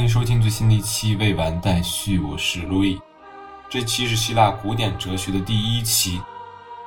[0.00, 2.98] 欢迎收听最新的一期未完待续，我是路易。
[3.68, 6.18] 这期是希腊古典哲学的第一期，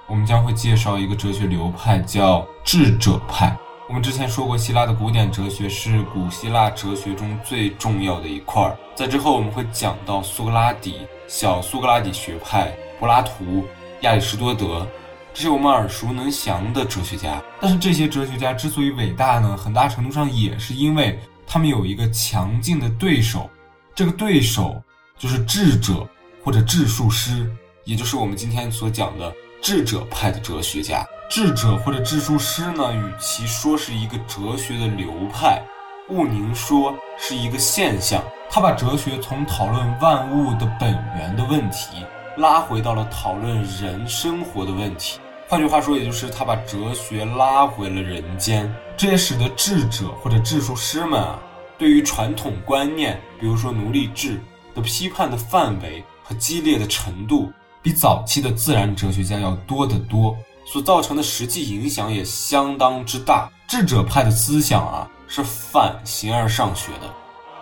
[0.07, 3.55] 我们将会介绍一个哲学流派，叫智者派。
[3.87, 8.75] 我们之前说过，希腊的古典哲学是古希腊哲学中最重要的一块儿。
[8.95, 13.63] 在之后我们会讲到苏格拉底、小苏格拉底学派、柏拉图、
[14.01, 14.87] 亚里士多德。
[15.35, 21.19] 这是我们耳熟能详的哲学家，但是这些哲学家之所以伟大呢，很大程度上也是因为
[21.53, 23.47] 他们有一个强劲的对手，
[23.93, 24.81] 这个对手
[25.19, 26.03] 就是智者
[26.43, 27.47] 或者智术师，
[27.83, 31.05] 也就是我们今天所讲的智者派的哲学家。
[31.29, 35.61] 智者或者智术师呢，与其说是一个哲学的流派，
[36.07, 38.23] 不宁说是一个现象。
[38.49, 42.03] 他把哲学从讨论万物的本源的问题，
[42.37, 45.19] 拉回到了讨论人生活的问题。
[45.53, 51.39] 换句话说，也就是他把哲学拉回了人间，这也使得智者或者智术师们啊，
[51.77, 54.41] 对于传统观念，比如说奴隶制
[54.73, 63.47] 的批判的范围和激烈的程度，比早期的自然哲学家要多得多，所造成的实际影响也相当之大。
[63.67, 67.07] 智者派的思想啊，是反形而上学的，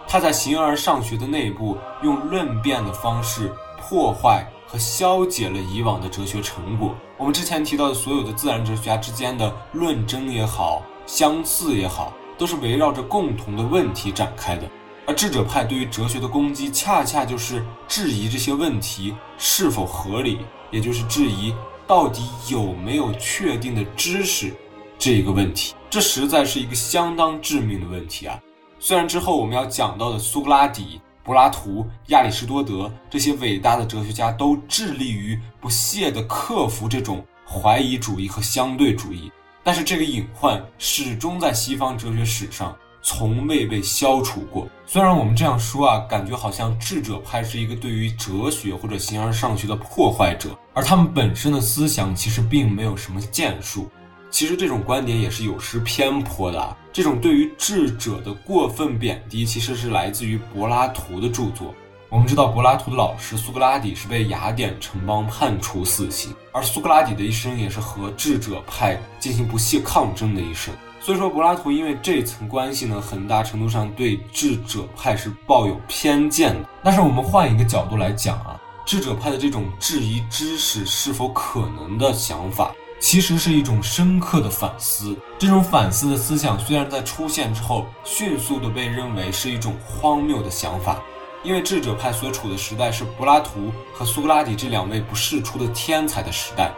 [0.07, 4.49] 他在形而上学的内部，用论辩的方式破坏。
[4.71, 6.95] 和消解了以往的哲学成果。
[7.17, 14.63] 我们之前提到的所有的自然哲学家之间的论争也好，相似也好，都是围绕着共同的问题展开的。
[15.05, 20.39] 而智者派对于哲学的攻击，恰恰就是质疑这些问题是否合理，
[20.69, 21.53] 也就是质疑
[21.85, 24.55] 到底有没有确定的知识
[24.97, 25.75] 这一个问题。
[25.89, 28.39] 这实在是一个相当致命的问题啊！
[28.79, 31.01] 虽然之后我们要讲到的苏格拉底。
[31.23, 39.31] 柏拉图、亚里士多德这些伟大的哲学家都致力于不懈地克服这种怀疑主义和相对主义，
[39.63, 44.67] 但是这个隐患始终在西方哲学史上从未被消除过。
[44.85, 53.89] 虽然我们这样说啊，感觉好像智者派是一个对于哲学或者形而上学的破坏者，而他们本身的思想其实并没有什么建树。
[54.29, 56.59] 其实这种观点也是有失偏颇的。
[56.59, 61.73] 啊这种对于智者的过分贬低，其实是来自于柏拉图的著作。
[62.09, 70.73] 我们知道，柏拉图的老师苏格拉底是被雅典城邦判处死刑，而苏格拉底的一生也是和智者派进行不懈抗争的一生。
[70.99, 76.67] 所以说，柏拉图因为这层关系呢，很大程度上对智者派是抱有偏见的。
[76.83, 82.75] 但是我们换一个角度来讲啊，智者派的这种质疑知识是否可能的想法。
[83.01, 85.17] 其实是一种深刻的反思。
[85.39, 91.01] 这种反思的思想虽然在出现之后迅速的被认为是一种荒谬的想法，
[91.43, 96.71] 因为智者派所处的时代是柏拉图和苏格拉底这两位不世出的天才的时代，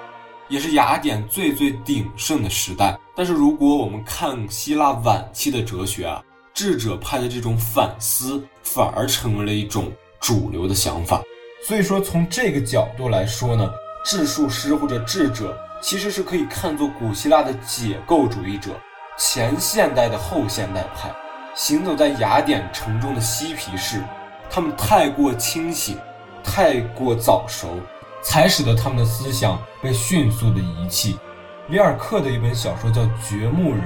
[0.47, 2.97] 也是雅典最最鼎盛的时代。
[3.13, 6.23] 但是如果我们看希腊晚期的哲学啊，
[6.53, 9.91] 智者派的这种反思反而成为了一种
[10.21, 11.21] 主流的想法。
[11.67, 13.69] 所以说，从这个角度来说呢，
[14.05, 15.53] 智术师或者智者。
[15.83, 18.71] 其实是可以看作古希腊的解构主义者，
[19.17, 21.13] 前现代的后现代派，
[21.53, 24.01] 行走在雅典城中的嬉皮士，
[24.49, 25.97] 他们太过清醒，
[26.41, 27.81] 太过早熟，
[28.21, 31.19] 才使得他们的思想被迅速的遗弃。
[31.67, 33.83] 里尔克的一本小说叫《掘墓人》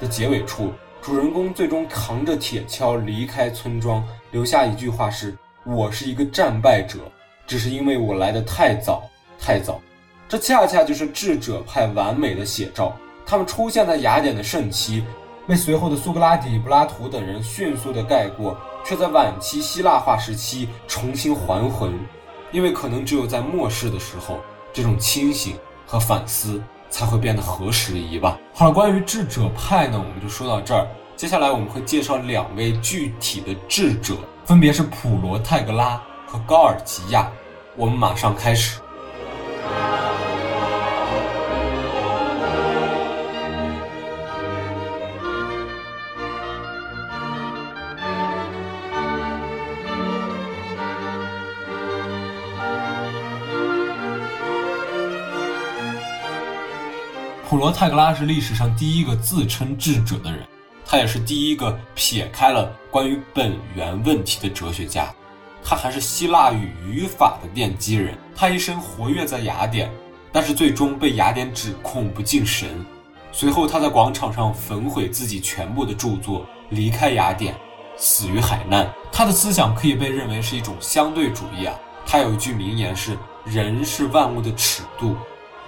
[0.00, 6.98] 的结尾处，主人公最终扛着铁锹离开村庄，留下一句话是：“我是一个战败者，
[7.46, 9.80] 只是因为我来的太早，太早。”
[10.28, 12.96] 这恰恰就是智者派完美的写照。
[13.24, 15.04] 他们出现在雅典的盛期，
[15.46, 21.98] 被随后的苏格拉底、柏拉图等人迅速的盖过，却在晚期希腊化时期重新还魂。
[22.52, 24.38] 因为可能只有在末世的时候，
[24.72, 25.56] 这种清醒
[25.86, 28.38] 和反思才会变得合时宜吧。
[28.52, 30.86] 好了，关于智者派呢，我们就说到这儿。
[31.16, 34.14] 接下来我们会介绍两位具体的智者，
[34.44, 37.30] 分别是普罗泰戈拉和高尔吉亚。
[37.76, 38.80] 我们马上开始。
[57.48, 60.46] 普罗泰戈拉是历史上第一个自称智者的人，
[60.84, 65.14] 他也是第一个撇开了关于本源问题的哲学家。
[65.64, 68.18] 他还是希腊语语法的奠基人。
[68.38, 69.90] 他一生活跃在雅典，
[70.30, 72.84] 但是最终被雅典指控不敬神。
[73.32, 77.54] 随后他在广场上焚毁自己全部的著作，离开雅典，
[77.96, 78.92] 死于海难。
[79.10, 81.74] 他的思想可以被认为是一种相对主义啊。
[82.04, 85.16] 他有一句名言是：“人是万物的尺度。”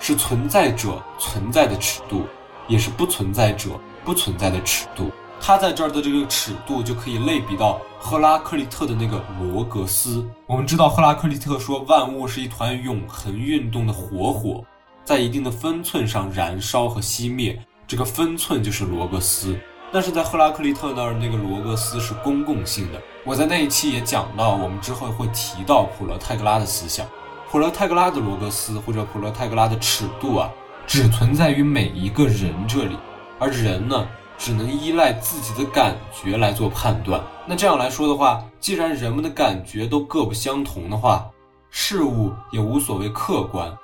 [0.00, 2.24] 是存在者存在的尺度，
[2.68, 3.70] 也是不存在者
[4.04, 5.10] 不存在的尺度。
[5.40, 10.26] 他在这儿的这个尺度就可以类比到赫拉克利特的那个罗格斯。
[10.46, 14.64] 我们知道赫拉克利特说万物是一团永恒运动的活火，
[15.04, 19.58] 在一定的分寸上燃烧和熄灭，这个分寸就是罗格斯。
[19.90, 23.00] 但是在赫拉克利特那儿，那个罗格斯是公共性的。
[23.24, 27.06] 我在那一期也讲到，我们之后会提到普罗泰戈拉的思想。
[27.50, 30.50] 普罗泰戈拉的罗格斯或者普罗泰戈拉的尺度啊，
[30.86, 32.98] 只存在于每一个人这里，
[33.38, 34.06] 而人呢？
[34.38, 37.20] 只能依赖自己的感觉来做判断。
[37.44, 41.28] 那这样来说的话，既然人们的感觉都各不相同的话，
[41.68, 43.76] 事物也无所谓客观，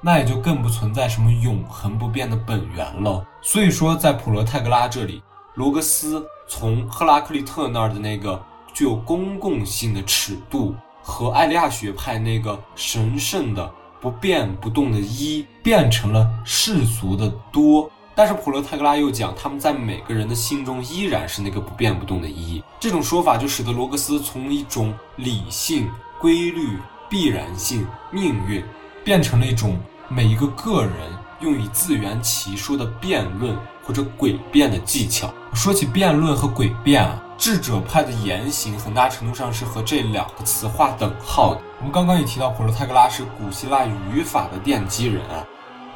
[0.00, 3.24] 那也就更不存在什么永恒不变的本源了。
[3.42, 5.22] 所以说，在普罗泰戈拉这里，
[5.54, 13.70] 罗格斯从赫拉克利特那儿的那个具有公共性的尺度，和艾利亚学派那个神圣的
[14.00, 17.90] 不变不动的一，变成了世俗的多。
[18.18, 22.60] 但是普罗泰戈拉又讲，他们在每个人的心中依然是那个不变不动的一。
[22.80, 25.88] 这种说法就使得罗格斯从一种理性、
[26.18, 26.76] 规律、
[27.08, 28.64] 必然性、命运，
[29.04, 29.78] 变成了一种
[30.08, 30.92] 每一个个人
[31.38, 35.32] 用以自圆其说的辩论或者诡辩的技巧。
[35.54, 41.60] 说起辩论和诡辩啊，智者派的言行很大程度上是和这两个词划等号的。
[41.78, 45.46] 我们刚刚也提到，普罗泰戈拉是古希腊语法的奠基人啊。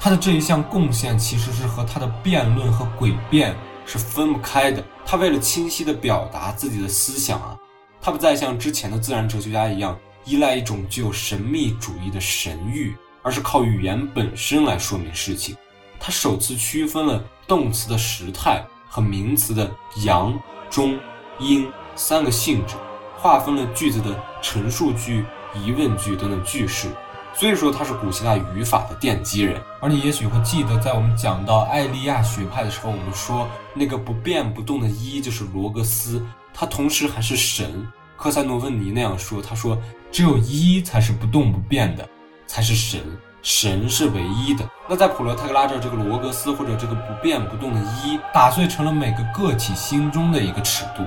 [0.04, 3.54] 他的这一项贡献其实是和他的辩论和诡辩
[3.87, 4.82] 是分不开的。
[5.06, 7.56] 他为了清晰地表达自己的思想啊，
[8.00, 15.56] 他不再像之前的自然哲学家一样依赖一种具有神秘主义的神谕，而是靠语言本身来说明事情。
[16.00, 19.70] 他首次区分了动词的时态和名词的
[20.02, 20.37] 阳、
[20.69, 20.99] 中、
[21.38, 22.75] 阴三个性质，
[23.16, 26.88] 划分了句子的陈述句、疑问句等等句式。
[27.34, 37.87] 所以说他是古希腊语法的奠基人，而你也许会记得，在我们讲到艾利亚学派的时候，我们说那个不变不动的一就是罗格斯，他同时还是神。
[38.17, 39.76] 科塞诺问尼那样说，他说
[40.12, 42.08] 只有一才是不动不变的，
[42.46, 43.00] 才是神，
[43.43, 44.64] 神是唯一的。
[44.87, 51.02] 那在普罗泰戈拉这，这个罗格斯或者这个不变不动的一，打碎成了每个个体心中的一个尺度。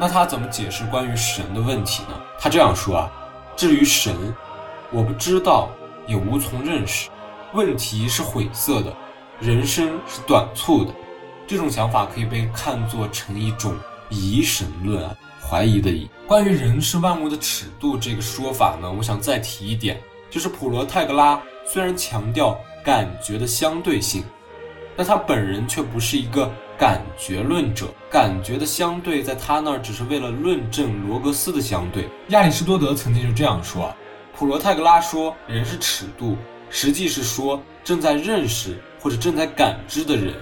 [0.00, 2.18] 那他怎么解释关于神的问题呢？
[2.40, 3.12] 他这样说啊，
[3.54, 4.34] 至于神。
[4.96, 5.68] 我不知道，
[6.06, 7.10] 也无从认识。
[7.52, 8.96] 问题是晦涩的，
[9.38, 10.94] 人生是短促的。
[11.46, 13.76] 这种想法可以被看作成一种
[14.08, 16.08] 疑神论啊，怀疑的疑。
[16.26, 20.00] 关于人是万物的尺度这个说法呢，我想再提一点，
[20.30, 24.24] 就是普罗泰戈拉虽然强调感觉的相对性，
[24.96, 27.88] 但他本人却不是一个感觉论者。
[28.10, 32.08] 感觉的相对在他那儿只是为了论证罗格斯的相对。
[32.28, 33.94] 亚里士多德曾经就这样说。
[34.38, 36.36] 普罗泰戈拉说人是尺度，
[36.68, 40.34] 实际是说正在认识或者正在感知的人，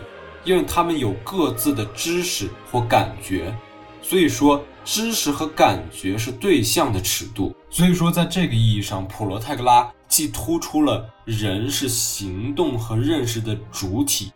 [0.42, 3.56] 因为他们有各自的知识或感觉，
[4.02, 7.54] 所以说知识和感觉是对象的尺度。
[7.70, 14.32] 所以说，在这个意义上，普罗泰戈拉既突出了人是行动和认识的主体，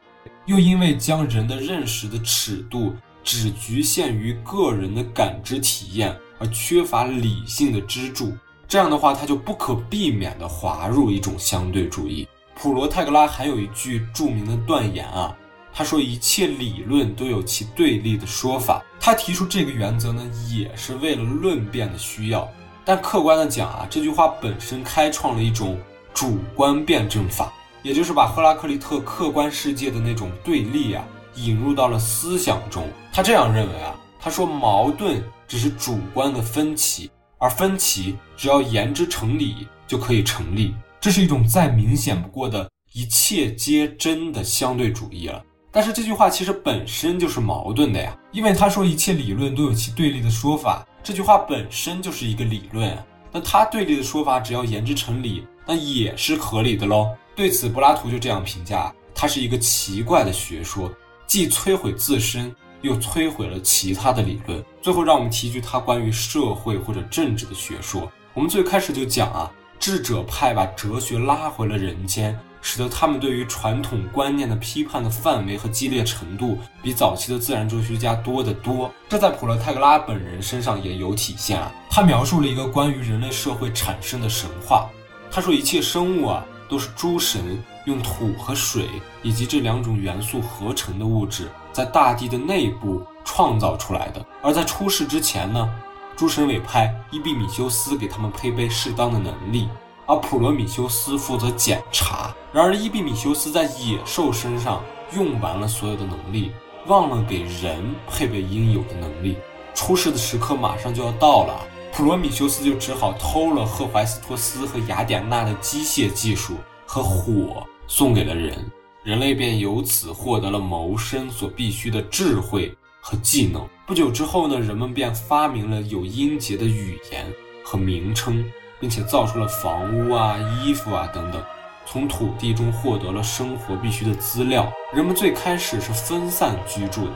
[0.46, 8.32] 又因为将人的认识的尺度只局限于个人的感知体验而缺乏理性的支柱。
[8.68, 12.28] 这样的话，他就不可避免地滑入一种相对主义。
[12.54, 15.34] 普罗泰戈拉还有一句著名的断言啊，
[15.72, 18.84] 他说一切理论都有其对立的说法。
[19.00, 22.46] 他提出这个原则呢，也是为了论辩的需要。
[22.84, 25.80] 但客观的讲啊，这句话本身开创了一种
[26.12, 27.50] 主观辩证法，
[27.82, 31.02] 也就是把赫拉克利特客观世界的那种对立啊，
[31.37, 32.87] 引入到了思想中。
[33.14, 37.10] 他这样认为啊，他说矛盾只是主观的分歧。
[37.38, 45.42] 而分歧只要言之成理就可以成立，这是一种再明显不过的一切皆真的相对主义了。
[45.71, 52.97] 但是这句话其实本身就是矛盾的呀，因为他说一切理论都有其对立的说法，这句话本身就是一个理论。
[53.30, 57.14] 那他对立的说法只要言之成理，那也是合理的喽。
[57.37, 60.90] 对此，柏拉图就这样评价：它是一个奇怪的学说，
[61.26, 62.52] 既摧毁自身。
[62.80, 64.62] 又摧毁了其他的理论。
[64.80, 68.11] 最后，让我们提一句他关于社会或者政治的学说。
[68.35, 78.92] 我们最开始就讲啊，智者派把哲学拉回了人间，使得他们对于传统观念的批判的范围和激烈程度，比早期的自然哲学家多得多。
[79.08, 81.73] 这在普罗泰戈拉本人身上也有体现啊。
[81.90, 84.88] 他描述了一个关于人类社会产生的神话。
[85.30, 88.87] 他说，一切生物啊，都是诸神用土和水
[89.23, 91.49] 以及这两种元素合成的物质。
[91.78, 95.70] 在大地的内部创造出来的，而在出世之前呢，
[96.16, 99.68] 诸神委派伊比米修斯给他们配备适当的能力，
[100.04, 102.35] 而普罗米修斯负责检查。
[102.52, 104.82] 然而伊比米修斯在野兽身上
[105.14, 106.50] 用完了所有的能力，
[106.88, 109.38] 忘了给人配备应有的能力。
[109.73, 111.61] 出事的时刻马上就要到了，
[111.92, 118.68] 普罗米修斯就只好偷了赫淮斯托斯和雅典娜的机械技术和火，送给了人，
[119.08, 123.66] 人类便由此获得了谋生所必须的智慧和技能。
[123.86, 127.24] 不久之后呢，人们便发明了有音节的语言
[127.64, 128.44] 和名称，
[128.78, 131.42] 并且造出了房屋啊、衣服啊等等，
[131.86, 134.70] 从土地中获得了生活必需的资料。
[134.92, 137.12] 人们最开始是分散居住的。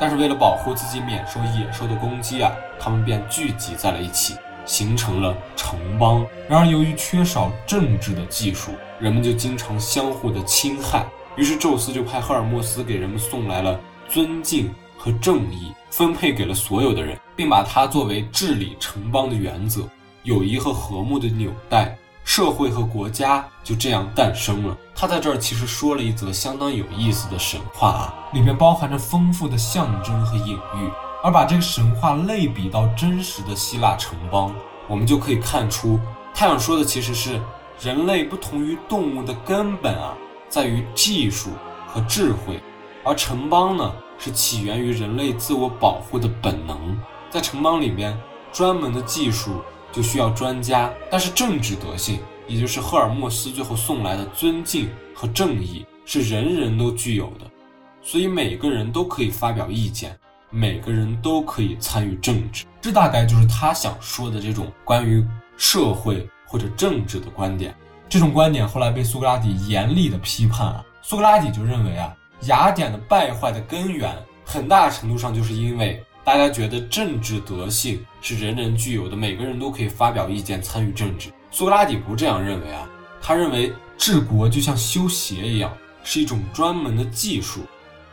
[0.00, 4.34] 但是为了保护自己免受野兽的攻击啊，他们便聚集在了一起，
[4.64, 6.26] 形成了城邦。
[6.48, 11.04] 然而由于缺少政治的技术，人们就经常相互的侵害。
[11.36, 19.88] 于是宙斯就派赫尔墨斯给人们送来了尊敬和正义，分配给了所有的人，并把它作为治理城邦的原则，
[20.22, 21.96] 友谊和和睦的纽带。
[22.24, 24.74] 社会和国家就这样诞生了。
[24.94, 30.90] 他在这儿其实说了一则相当有意思的神话啊，里面包含着丰富的象征和隐喻。
[31.22, 34.54] 而把这个神话类比到真实的希腊城邦，
[34.88, 36.00] 我们就可以看出，
[36.34, 37.38] 他想说的其实是
[37.78, 40.14] 人类不同于动物的根本啊，
[40.54, 41.50] 在于技术
[41.84, 42.62] 和智慧，
[43.02, 46.96] 而城邦呢，是起源于人类自我保护的本能。
[47.28, 48.16] 在城邦里面，
[48.52, 49.60] 专门的技术。
[49.90, 52.18] 就需要专家，但是政治德性，
[52.48, 57.48] 也就是赫尔墨斯最后送来的尊敬和正义，是人人都具有的，
[58.02, 60.18] 所以每个人都可以发表意见，
[60.50, 62.64] 每个人都可以参与政治。
[62.80, 65.24] 这大概就是他想说的这种关于
[65.56, 67.72] 社会或者政治的观点。
[68.08, 70.84] 这种观点后来被苏格拉底严厉的批判啊。
[71.02, 76.02] 苏格拉底就认为啊，雅典的败坏的根源，很大程度上就是因为。
[76.24, 81.28] 大家觉得政治德性是人人具有的，每个人都可以发表意见、参与政治。
[81.50, 82.88] 苏格拉底不这样认为啊，
[83.20, 85.70] 他认为治国就像修鞋一样，
[86.02, 87.60] 是一种专门的技术，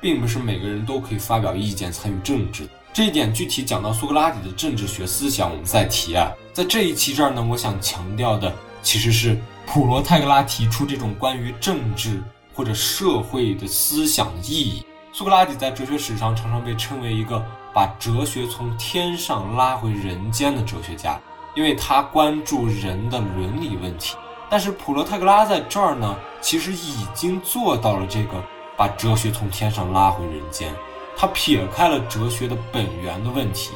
[0.01, 2.67] 并不是每个人都可以发表意见、参与政治。
[2.91, 6.29] 这一点具体讲到苏格拉底的政治学思想，我们再提啊。
[6.51, 12.21] 在这一期这儿呢，我想强调的其实是普罗泰戈拉提出这种关于政治
[12.53, 14.85] 或者社会的思想意义。
[15.13, 17.43] 苏格拉底在哲学史上常常被称为一个。
[17.73, 21.17] 把哲学从天上拉回人间的哲学家，
[21.55, 24.17] 因为他关注人的伦理问题。
[24.49, 28.43] 但是普罗泰戈拉在这儿呢，其实已经做到了这个
[28.75, 30.75] 把哲学从天上拉回人间。
[31.15, 33.71] 他撇开了哲学的本源的问题，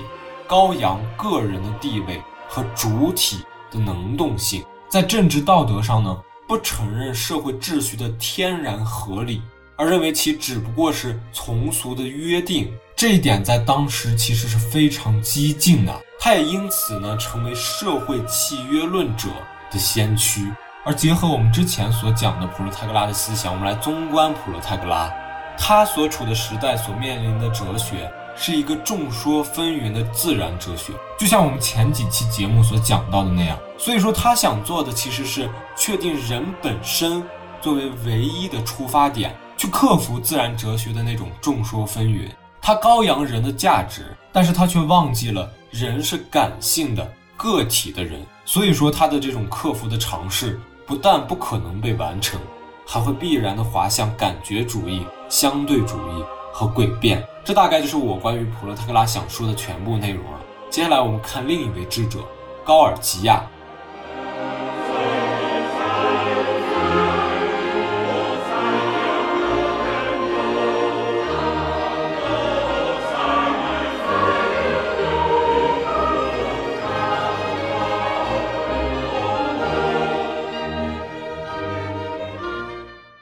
[0.46, 4.62] 高扬个人的地位和主体的能动性。
[4.96, 9.42] 在政治道德上呢，不承认社会秩序的天然合理，
[9.76, 12.74] 而认为其只不过是从俗的约定。
[12.96, 19.28] 这一点在当时其实是非常激进的，他也因此呢成为社会契约论者
[19.70, 20.50] 的先驱。
[20.86, 25.14] 而结合我们之前所讲的普罗泰戈拉的思想，我们来纵观普罗泰戈拉，
[25.58, 33.58] 他所处的时代所面临的哲学是一个众说纷纭的自然哲学，就像我们前几期节目所讲到的那样。
[33.78, 37.24] 所以说，他想做的其实是确定人本身
[37.62, 42.30] 作为唯一的出发点，去克服自然哲学的那种众说纷纭。
[42.62, 52.40] 他高扬人的价值，但是他却忘记了人是感性的个体的人，所以说他的这种克服的尝试不但不可能被完成，
[52.86, 57.24] 还会必然的滑向感觉主义、相对主义和诡辩。
[57.46, 60.40] 这大概就是我关于普罗特克拉想说的全部内容了。
[60.72, 62.22] 接下来我们看另一位智者
[62.64, 63.44] 高尔吉亚。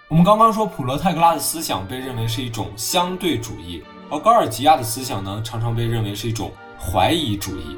[0.07, 7.75] 我们刚刚说普罗泰戈拉的思想被认为是一种相对主义，而高尔吉亚的思想呢，常常被认为是一种怀疑主义。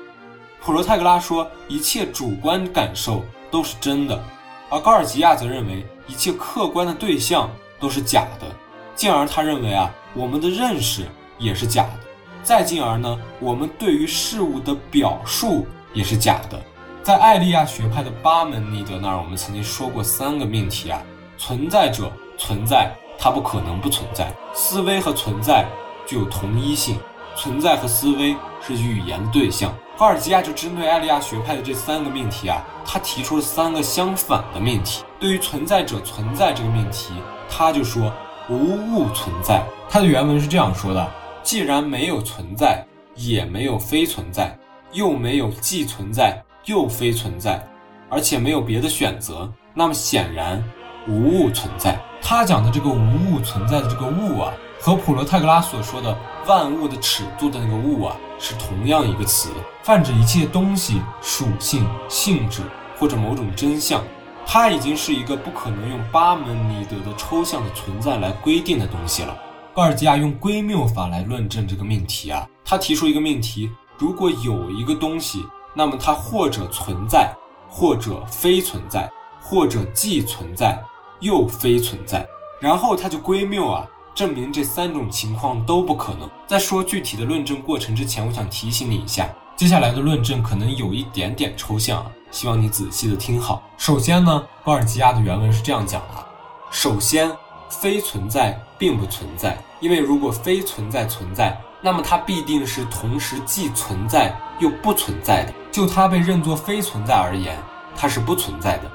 [0.61, 4.21] 普罗泰戈拉说一切主观感受都是真的，
[4.69, 7.49] 而高尔吉亚则认为一切客观的对象
[7.79, 8.47] 都是假的。
[8.95, 11.05] 进而他认为啊，我们的认识
[11.37, 11.99] 也是假的。
[12.43, 16.61] 再进而呢，我们对于事物的表述也是假的。
[17.01, 21.01] 在艾利亚学派的巴门尼德那儿，我们曾经说过三个命题啊，
[21.37, 22.11] 存在者。
[22.37, 24.29] 存在，它不可能不存在。
[24.53, 25.65] 思维和存在
[26.05, 26.99] 具有同一性，
[27.35, 29.73] 存在和思维是语言的对象。
[29.97, 35.03] 高尔基亚就针对艾利亚学派的这三个命题啊，他提出了三个相反的命题。
[35.19, 37.13] 对于存在者存在这个命题，
[37.49, 38.11] 他就说
[38.49, 39.63] 无物存在。
[39.89, 42.85] 他的原文是这样说的：既然没有存在，
[43.15, 44.57] 也没有非存在，
[44.91, 47.65] 又没有既存在又非存在，
[48.09, 50.61] 而且没有别的选择，那么显然
[51.07, 51.97] 无物存在。
[52.21, 54.51] 他讲的这个无物存在的这个物啊，
[54.85, 56.15] 和普罗泰戈拉所说的
[56.45, 59.49] 万物的尺度的那个物啊，是同样一个词，
[59.81, 62.61] 泛指一切东西、属性、性质
[62.99, 64.03] 或者某种真相。
[64.45, 69.35] 它已经是一个不可能用巴门尼德的抽象的存在来规定的东西了。
[69.73, 77.33] 高尔基亚用归谬法来论证这个命题啊，他提出一个命题：如果有一个东西，那么它或者存在，
[77.67, 79.11] 或者非存在，
[79.41, 80.79] 或者既存在
[81.21, 82.23] 又非存在。
[82.61, 86.27] 然后他就归谬啊，证明这三种情况都不可能。
[86.47, 92.09] 在说具体的论证过程之前，我想提醒你一下，接下来的论证可能有一点点抽象啊。
[92.31, 93.61] 希望你仔细的听好。
[93.77, 96.25] 首先呢，高尔基亚的原文是这样讲的：
[96.71, 97.29] 首先，
[97.69, 105.53] 非存在并不存在，因为如果非存在存在，那么它必定是同时既存在又不存在的。
[105.73, 107.57] 就它被认作非存在而言，
[107.97, 108.89] 它是不存在的。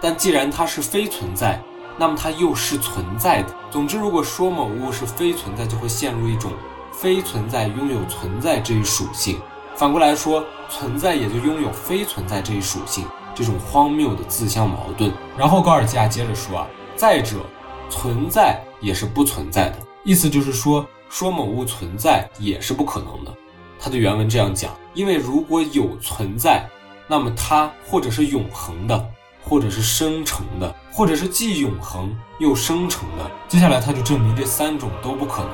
[0.00, 1.60] 但既然它是非存在，
[1.96, 3.54] 那么它又是存在的。
[3.70, 6.52] 总之，如果说某物是非存在，就会陷入一种
[6.92, 9.40] 非存在拥有存在这一属性。
[9.74, 15.12] 反过来说，存在也就拥有非存在这一属性，这种荒谬的自相矛盾。
[15.36, 17.36] 然后高尔基亚接着说啊，再者，
[17.90, 23.34] 存在也是不存在的，意思就是说，说某物存在也是不可能的。
[23.78, 26.66] 他的原文这样讲：因为如果有存在，
[27.06, 29.06] 那么它或者是永恒的，
[29.48, 33.30] 或者是生成的，或者是既永恒又生成的。
[33.48, 35.52] 接下来他就证明这三种都不可能。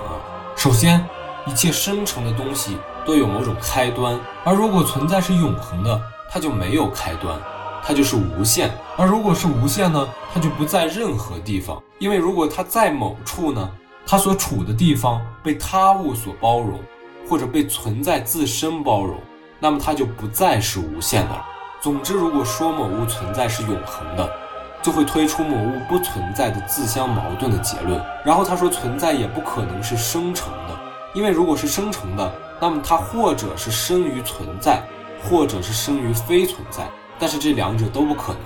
[0.57, 1.07] 首先，
[1.47, 2.77] 一切生成的东西。
[3.05, 6.01] 都有某种开端，而如果存在是永恒的，
[6.31, 7.37] 它就没有开端，
[7.83, 8.73] 它就是无限。
[8.97, 13.69] 而如果是无限呢，它就不在任何地方，因为如果它在某处呢，
[14.07, 16.79] 它所处的地方被他物所包容，
[17.29, 19.17] 或者被存在自身包容，
[19.59, 21.45] 那么它就不再是无限的了。
[21.83, 24.31] 总之，如果说某物存在是永恒的，
[24.81, 28.01] 就会推出某物不存在的自相矛盾的结论。
[28.25, 30.79] 然后他说，存在也不可能是生成的，
[31.13, 32.33] 因为如果是生成的。
[32.61, 34.81] 那么它或者是生于存在，
[35.25, 38.43] 或者是生于非存在，但是这两者都不可能。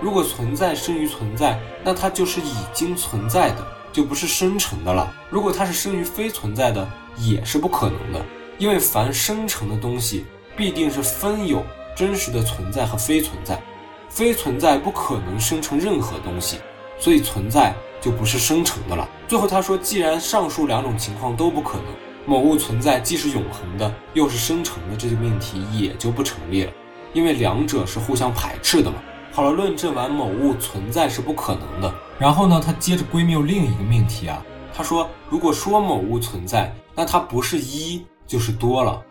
[0.00, 5.14] 如果存在生于存在，那它就是已经存在的，就不是生成的了。
[5.30, 6.84] 如果它是生于非存在的，
[7.16, 8.20] 也是不可能的，
[8.58, 10.26] 因为凡生成的东西
[10.56, 13.60] 必定是分有真实的存在和非存在，
[14.08, 16.58] 非存在不可能生成任何东西，
[16.98, 19.08] 所以存在就不是生成的了。
[19.28, 21.86] 最后他说，既然上述两种情况都不可能。
[22.26, 26.72] 某物存在既是永恒的，又是生成的，这个命题也就不成立了，
[27.12, 28.98] 因为两者是互相排斥的嘛。
[29.32, 39.02] 好了，论证完某物存在是不可能的，然后呢，他接着归谬另一个命题啊，他说，如果说某物存在，那它不是一就是多了，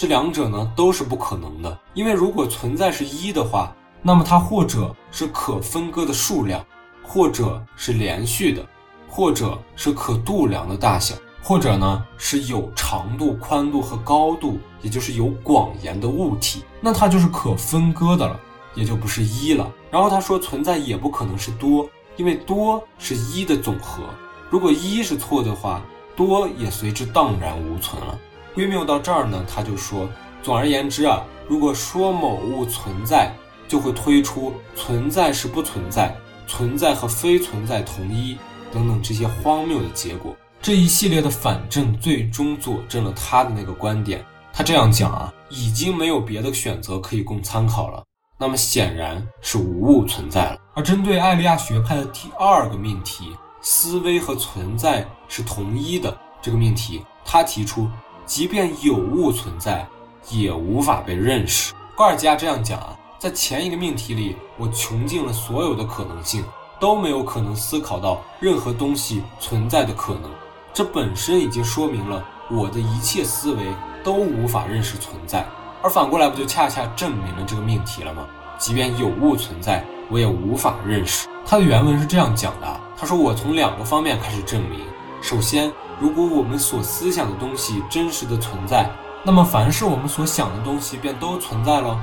[0.00, 6.64] 这两者呢都是不可能的，因为如果存在是一的话，那么它或者是可分割的数量，
[7.02, 8.66] 或者是连续的，
[9.06, 11.14] 或者是可度量的大小。
[11.42, 18.40] 或者呢是有长度、宽度和高度，也就是有广延的物体，那它就是可分割的了，
[18.74, 19.70] 也就不是一了。
[19.90, 21.86] 然后他说存在也不可能是多，
[22.16, 24.02] 因为多是一的总和。
[24.48, 25.82] 如果一是错的话，
[26.16, 28.18] 多也随之荡然无存了。
[28.54, 30.08] 归谬到这儿呢，他就说，
[30.42, 33.32] 总而言之啊，如果说某物存在，
[33.68, 38.36] 就会推出存在是不存在，存在和非存在同一
[38.72, 40.34] 等等这些荒谬的结果。
[40.60, 44.24] 这一系列的反证最终佐证了他的那个观点。
[44.52, 48.02] 他这样讲啊，已经没有别的选择可以供参考了。
[48.36, 50.58] 那么显然是无物存在了。
[50.74, 57.88] 而针对艾利亚学派的第二个命题，思维和存在是同一的这个命题，他提出，
[58.30, 59.84] 即便有物存在，
[60.28, 61.74] 也无法被认识。
[61.96, 66.44] 高尔基亚这样讲啊，在前一个命题里，我穷尽了所有的可能性，
[66.78, 70.30] 都没有可能思考到任何东西存在的可能。
[70.72, 73.64] 这本身已经说明了我的一切思维
[74.04, 75.44] 都无法认识存在，
[75.82, 78.28] 而反过来不就恰恰证明了这个命题了吗？
[78.56, 81.26] 即便有物存在，我也无法认识。
[81.44, 84.82] 他的原文是这样讲的：他说，我从两个方面开始证明。
[85.20, 88.90] 首先，如果我们所思想的东西真实的存在，
[89.22, 92.00] 那么凡是我们所想的东西便都存在了。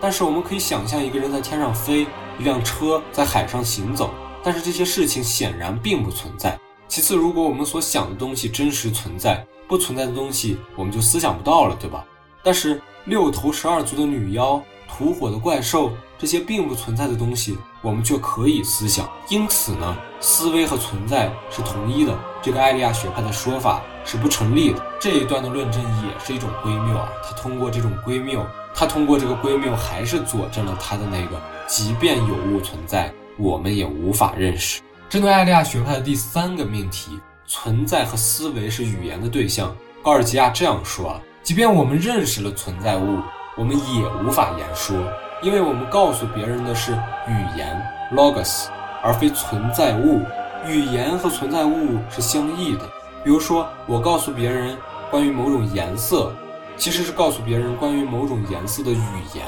[0.00, 2.06] 但是我们可以想象一个人在天上飞，
[2.38, 4.10] 一辆车在海上行走，
[4.42, 6.56] 但是这些事情显然并不存在。
[6.86, 12.04] 其次，如果我们所想的东西真实存在，不存在的东西我们就思想不到了，对吧？
[12.44, 19.08] 但是六头十二足的女妖、吐火的怪兽这些并不存在的东西，我们却可以思想。
[19.30, 22.14] 因此呢，思维和存在是同一的。
[22.42, 24.82] 这个艾利亚学派的说法是不成立的。
[25.00, 27.08] 这一段的论证也是一种归谬啊。
[27.24, 34.82] 他通过这种归谬，他通过这个归谬，还是佐证了他的那个：即便有物存在，我们也无法认识。
[35.08, 39.74] 针对艾利亚学派的第三个命题，存在和思维是语言的对象。
[40.02, 43.20] 高尔基亚这样说啊，即便我们认识了存在物，
[43.56, 44.96] 我们也无法言说，
[45.42, 46.92] 因为我们告诉别人的是
[47.26, 48.66] 语言 logos，
[49.02, 50.20] 而非存在物。
[50.66, 52.80] 语言和存在物是相异的。
[53.24, 54.76] 比如说，我告诉别人
[55.10, 56.30] 关于某种颜色，
[56.76, 59.00] 其实是告诉别人关于某种颜色的语
[59.34, 59.44] 言，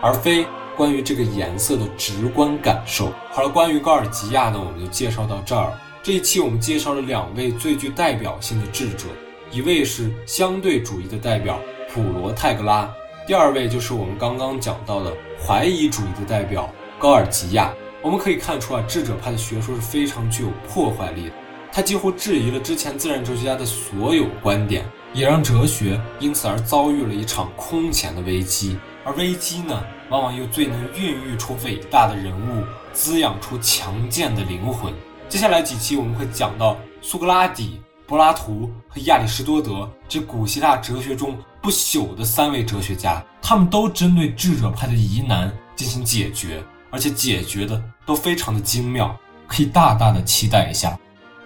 [0.00, 3.12] 而非关于这个颜色的直观感受。
[3.30, 5.70] 好了，关于高尔基亚呢，我们就介绍到这儿。
[6.02, 9.06] 这一期我们介绍了两位最具代表性的智者，
[9.50, 11.58] 一位是相对主义的代表
[11.92, 12.90] 普罗泰戈拉，
[13.26, 15.10] 第二位就是我们刚刚讲到的
[15.42, 17.72] 怀疑主义的代表高尔基亚。
[18.02, 21.32] 我们可以看出啊，智者派的学说是非常具有破坏力的。
[21.72, 24.84] 他几乎质疑了之前自然哲学家的所有观点，
[25.14, 28.78] 也让哲学因此而遭遇了一场空前的危机。
[29.06, 34.92] 而危机呢，往往又最能孕育出伟大的人物，滋养出强健的灵魂。
[35.30, 50.98] 接下来几期我们会讲到苏格拉底、柏拉图和亚里士多德这古希腊哲学中不朽的三位哲学家，他们都针对智者派的疑难进行解决，而且解决的都非常的精妙，可以大大的期待一下。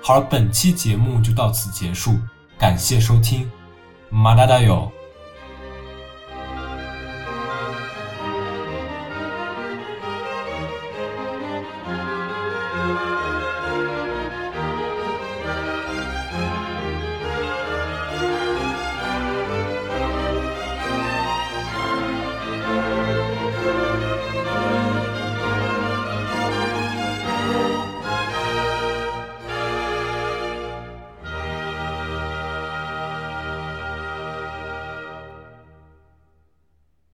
[0.02, 2.18] 好了，本期节目就到此结束，
[2.58, 3.48] 感谢收听，
[4.10, 4.90] 马达达哟。